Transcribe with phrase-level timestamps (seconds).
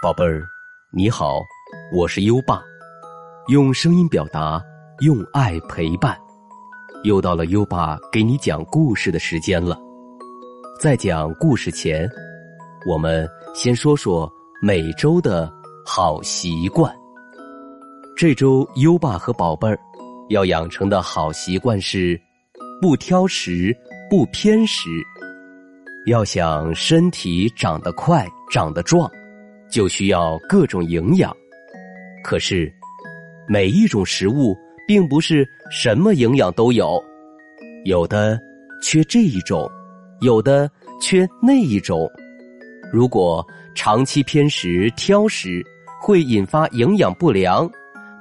[0.00, 0.46] 宝贝儿，
[0.92, 1.40] 你好，
[1.92, 2.62] 我是优爸，
[3.48, 4.62] 用声音表达，
[5.00, 6.16] 用爱陪伴。
[7.02, 9.76] 又到了优爸给你讲故事的时间了。
[10.78, 12.08] 在讲故事前，
[12.88, 15.52] 我们先说说每周的
[15.84, 16.94] 好习惯。
[18.16, 19.76] 这周优爸和宝贝儿
[20.28, 22.16] 要养成的好习惯是：
[22.80, 23.76] 不挑食，
[24.08, 24.88] 不偏食。
[26.06, 29.10] 要想身体长得快、长得壮。
[29.70, 31.34] 就需要各种营养，
[32.24, 32.72] 可是
[33.46, 34.56] 每一种食物
[34.86, 37.02] 并不是什么营养都有，
[37.84, 38.38] 有的
[38.82, 39.68] 缺这一种，
[40.20, 40.70] 有的
[41.00, 42.10] 缺那一种。
[42.92, 45.62] 如果长期偏食挑食，
[46.00, 47.70] 会引发营养不良，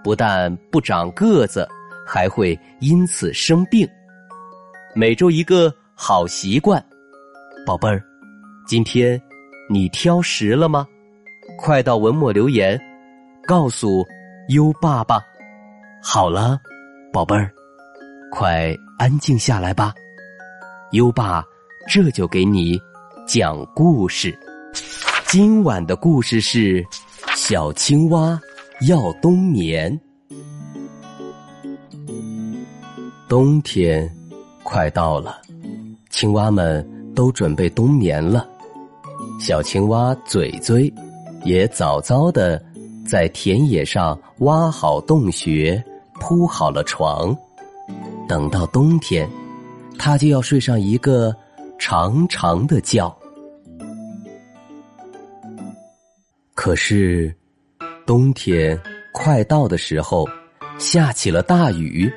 [0.04, 1.68] 不但不长个子，
[2.06, 3.88] 还会因此生病。
[4.94, 6.84] 每周一个好习惯，
[7.66, 8.04] 宝贝儿，
[8.68, 9.22] 今天
[9.70, 10.86] 你挑食了吗？
[11.58, 12.80] 快到文末留言，
[13.48, 14.06] 告诉
[14.50, 15.20] 优爸爸。
[16.02, 16.60] 好了，
[17.12, 17.52] 宝贝儿，
[18.32, 19.94] 快安静下来吧。
[20.92, 21.44] 优爸
[21.88, 22.80] 这就给你
[23.28, 24.38] 讲故事。
[25.26, 26.86] 今晚的故事是
[27.36, 28.40] 小青蛙
[28.88, 30.00] 要冬眠。
[33.28, 34.10] 冬天
[34.64, 35.42] 快到了，
[36.10, 38.48] 青蛙们都准备冬眠了。
[39.40, 40.94] 小青蛙嘴嘴。
[41.44, 42.62] 也早早的
[43.06, 45.82] 在田野上挖好洞穴，
[46.20, 47.36] 铺好了床。
[48.28, 49.30] 等到冬天，
[49.98, 51.34] 他就要睡上一个
[51.80, 53.16] 长长的觉。
[56.54, 57.34] 可是，
[58.06, 58.78] 冬天
[59.14, 60.28] 快到的时候，
[60.78, 62.12] 下起了大雨。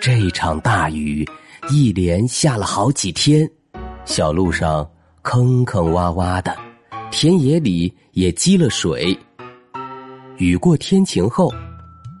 [0.00, 1.26] 这场大雨
[1.70, 3.46] 一连下了好几天，
[4.06, 4.88] 小路上
[5.22, 6.63] 坑坑洼洼的。
[7.16, 9.16] 田野里也积了水。
[10.36, 11.48] 雨过天晴后，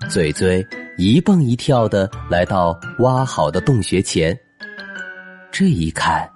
[0.08, 0.64] 嘴嘴
[0.96, 4.38] 一蹦一跳的来到挖好的洞穴前。
[5.50, 6.30] 这一看，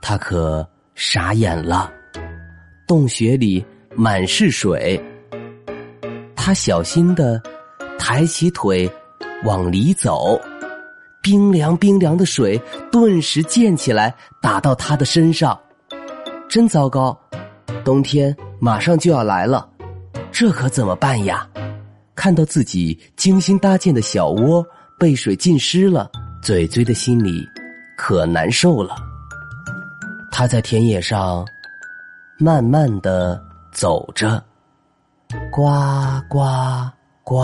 [0.00, 0.64] 他可
[0.94, 1.92] 傻眼了。
[2.86, 3.62] 洞穴里
[3.96, 4.98] 满是水。
[6.36, 7.42] 他小心的
[7.98, 8.88] 抬起腿
[9.44, 10.40] 往里走，
[11.20, 12.56] 冰凉冰凉的水
[12.92, 15.58] 顿时溅起来，打到他的身上，
[16.48, 17.20] 真糟糕。
[17.90, 19.68] 冬天马上就要来了，
[20.30, 21.44] 这可怎么办呀？
[22.14, 24.64] 看到自己精心搭建的小窝
[24.96, 26.08] 被水浸湿了，
[26.40, 27.44] 嘴嘴的心里
[27.98, 28.94] 可难受了。
[30.30, 31.44] 他在田野上
[32.38, 33.42] 慢慢的
[33.72, 34.40] 走着，
[35.50, 35.68] 呱
[36.28, 36.38] 呱
[37.24, 37.42] 呱，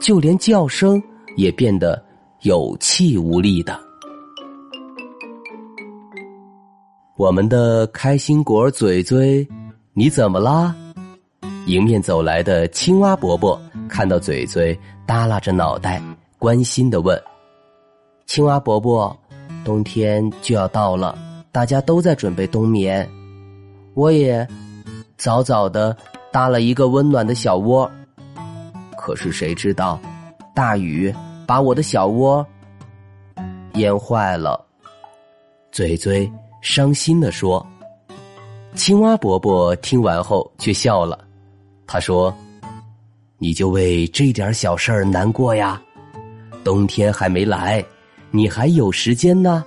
[0.00, 1.00] 就连叫声
[1.36, 2.02] 也变得
[2.40, 3.78] 有气无力的。
[7.20, 9.46] 我们的开心果嘴嘴，
[9.92, 10.74] 你怎么啦？
[11.66, 13.60] 迎面走来的青蛙伯伯
[13.90, 14.74] 看到嘴嘴
[15.06, 16.00] 耷拉着脑袋，
[16.38, 17.22] 关心的问
[18.24, 19.14] ：“青蛙伯伯，
[19.66, 21.14] 冬天就要到了，
[21.52, 23.06] 大家都在准备冬眠，
[23.92, 24.48] 我也
[25.18, 25.94] 早早的
[26.32, 27.88] 搭了一个温暖的小窝。
[28.96, 30.00] 可是谁知道，
[30.54, 31.14] 大雨
[31.46, 32.46] 把我的小窝
[33.74, 34.64] 淹坏了。”
[35.70, 36.26] 嘴嘴。
[36.60, 37.66] 伤心的说
[38.74, 41.18] ：“青蛙伯伯听完后却笑了。
[41.86, 42.34] 他说
[43.38, 45.80] ：‘你就为这点小事儿难过呀？
[46.62, 47.84] 冬天还没来，
[48.30, 49.64] 你还有时间呢。’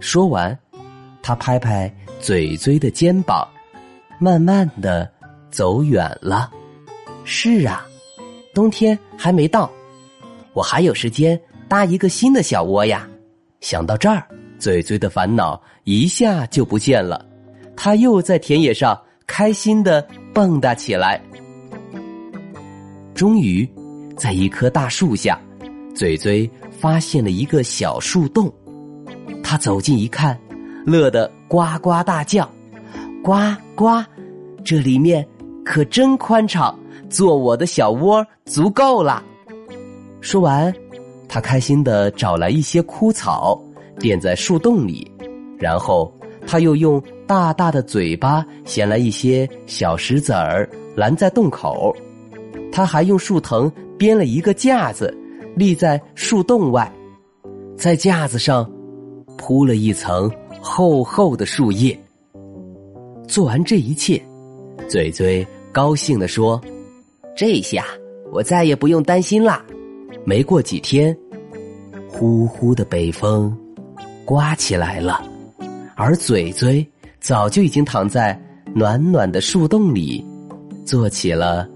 [0.00, 0.56] 说完，
[1.22, 3.48] 他拍拍嘴嘴的肩膀，
[4.18, 5.10] 慢慢的
[5.50, 6.50] 走远了。
[7.24, 7.86] 是啊，
[8.52, 9.70] 冬天还没到，
[10.52, 13.08] 我还有时间搭一个新的小窝呀。
[13.60, 14.26] 想到这儿。”
[14.58, 17.24] 嘴嘴的烦恼一下就不见了，
[17.76, 21.20] 他又在田野上开心的蹦跶起来。
[23.14, 23.68] 终于，
[24.16, 25.40] 在一棵大树下，
[25.94, 28.52] 嘴嘴发现了一个小树洞。
[29.42, 30.38] 他走近一看，
[30.84, 32.50] 乐得呱呱大叫
[33.22, 33.32] ：“呱
[33.74, 34.04] 呱，
[34.64, 35.26] 这里面
[35.64, 36.78] 可真宽敞，
[37.08, 39.22] 做我的小窝足够了。”
[40.20, 40.74] 说完，
[41.28, 43.58] 他开心的找来一些枯草。
[43.98, 45.10] 垫在树洞里，
[45.58, 46.12] 然后
[46.46, 51.94] 他又用大大的嘴巴衔来一些小石子儿，拦在洞口。
[52.70, 55.16] 他还用树藤编了一个架子，
[55.54, 56.90] 立在树洞外，
[57.76, 58.70] 在架子上
[59.38, 61.98] 铺了一层厚厚的树叶。
[63.26, 64.22] 做完这一切，
[64.88, 66.60] 嘴嘴高兴地说
[67.36, 67.84] ：“这下
[68.32, 69.64] 我再也不用担心啦。”
[70.24, 71.16] 没过几天，
[72.08, 73.56] 呼呼的北风。
[74.26, 75.24] 刮起来了，
[75.94, 76.84] 而嘴嘴
[77.20, 78.36] 早就已经躺在
[78.74, 80.26] 暖暖的树洞里，
[80.84, 81.66] 做起了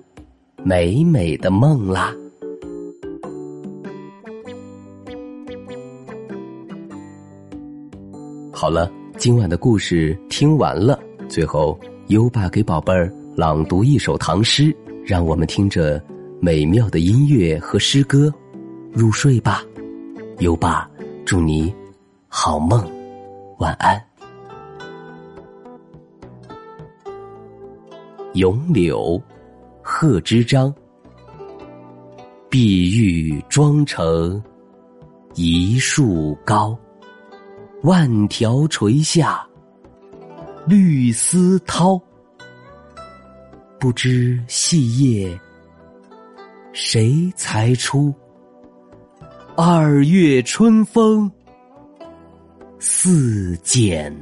[0.64, 2.12] 美美的梦啦。
[8.52, 10.98] 好了，今晚的故事听完了，
[11.28, 14.76] 最后优爸给宝贝儿朗读一首唐诗，
[15.06, 16.02] 让我们听着
[16.40, 18.28] 美妙的音乐和诗歌
[18.92, 19.62] 入睡吧。
[20.40, 20.90] 优爸，
[21.24, 21.72] 祝你
[22.32, 22.88] 好梦，
[23.58, 23.96] 晚安。
[28.34, 29.20] 《咏柳》
[29.82, 30.72] 贺知章，
[32.48, 34.40] 碧玉妆成
[35.34, 36.78] 一树高。
[37.82, 39.44] 万条垂下，
[40.66, 42.00] 绿丝绦。
[43.80, 45.38] 不知细叶
[46.72, 48.14] 谁裁出？
[49.56, 51.30] 二月春风
[53.02, 54.14] 似剪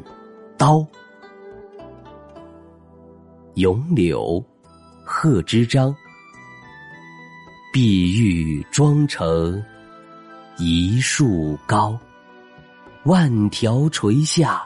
[0.57, 0.77] 刀。
[3.55, 4.41] 《咏柳》
[5.03, 5.93] 贺知章，
[7.73, 9.61] 碧玉妆成
[10.59, 11.99] 一树高。
[13.03, 14.65] 万条垂下，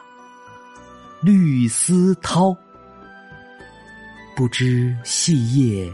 [1.23, 2.55] 绿丝绦。
[4.37, 5.91] 不知细叶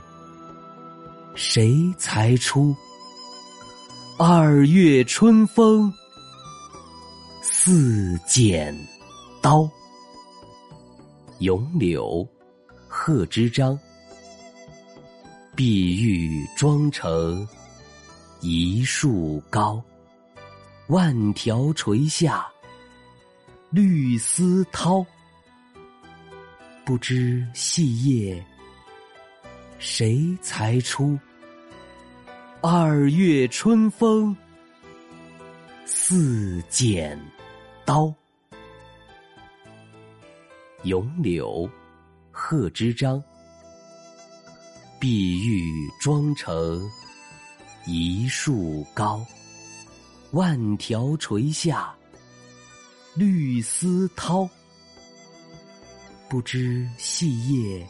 [1.36, 2.74] 谁裁出？
[4.18, 5.94] 二月春风
[7.70, 8.74] 似剪
[9.42, 9.60] 刀。
[11.40, 12.26] 《咏柳》
[12.88, 13.78] 贺知章，
[15.54, 17.46] 碧玉妆成
[18.40, 19.84] 一树高。
[20.86, 22.48] 万条垂下，
[23.68, 25.04] 绿丝绦。
[26.86, 28.42] 不知细叶
[29.78, 31.18] 谁裁出？
[32.62, 34.34] 二月春风
[35.84, 37.20] 似剪
[37.88, 38.04] 刀。
[40.82, 41.66] 《咏柳》
[42.30, 43.24] 贺知章，
[45.00, 46.86] 碧玉妆成
[47.86, 49.24] 一树高。
[50.32, 51.94] 万条垂下，
[53.14, 54.46] 绿丝绦。
[56.28, 57.88] 不知细叶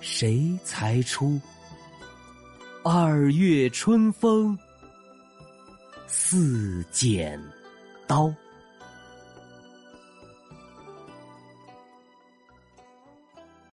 [0.00, 1.40] 谁裁出？
[2.82, 4.58] 二月春风
[6.08, 7.40] 似剪
[8.08, 8.34] 刀。